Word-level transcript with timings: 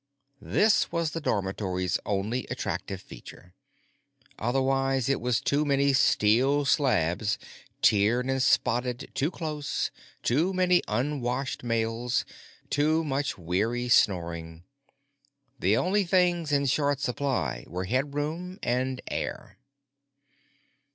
This 0.41 0.91
was 0.91 1.11
the 1.11 1.21
dormitory's 1.21 1.99
only 2.07 2.47
attractive 2.49 2.99
feature. 3.03 3.53
Otherwise 4.39 5.07
it 5.09 5.21
was 5.21 5.39
too 5.39 5.63
many 5.63 5.93
steel 5.93 6.65
slabs, 6.65 7.37
tiered 7.83 8.25
and 8.25 8.41
spotted 8.41 9.11
too 9.13 9.29
close, 9.29 9.91
too 10.23 10.55
many 10.55 10.81
unwashed 10.87 11.63
males, 11.63 12.25
too 12.71 13.03
much 13.03 13.37
weary 13.37 13.89
snoring. 13.89 14.63
The 15.59 15.77
only 15.77 16.03
things 16.03 16.51
in 16.51 16.65
short 16.65 16.99
supply 16.99 17.63
were 17.67 17.85
headroom 17.85 18.57
and 18.63 19.01
air. 19.07 19.59